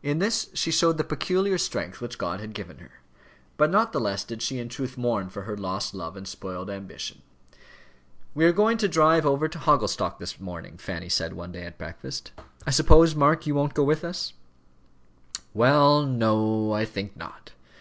In 0.00 0.20
this 0.20 0.48
she 0.54 0.70
showed 0.70 0.96
the 0.96 1.02
peculiar 1.02 1.58
strength 1.58 2.00
which 2.00 2.18
God 2.18 2.38
had 2.38 2.54
given 2.54 2.78
her. 2.78 3.00
But 3.56 3.68
not 3.68 3.90
the 3.92 3.98
less 3.98 4.22
did 4.22 4.40
she 4.40 4.60
in 4.60 4.68
truth 4.68 4.96
mourn 4.96 5.28
for 5.28 5.42
her 5.42 5.56
lost 5.56 5.92
love 5.92 6.16
and 6.16 6.24
spoiled 6.28 6.70
ambition. 6.70 7.20
"We 8.32 8.44
are 8.44 8.52
going 8.52 8.78
to 8.78 8.86
drive 8.86 9.26
over 9.26 9.48
to 9.48 9.58
Hogglestock 9.58 10.20
this 10.20 10.38
morning," 10.38 10.76
Fanny 10.78 11.08
said 11.08 11.32
one 11.32 11.50
day 11.50 11.64
at 11.64 11.78
breakfast. 11.78 12.30
"I 12.64 12.70
suppose, 12.70 13.16
Mark, 13.16 13.44
you 13.44 13.56
won't 13.56 13.74
go 13.74 13.82
with 13.82 14.04
us?" 14.04 14.34
"Well, 15.52 16.06
no; 16.06 16.70
I 16.72 16.84
think 16.84 17.16
not. 17.16 17.50